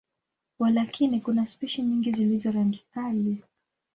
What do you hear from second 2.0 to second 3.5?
zilizo rangi kali.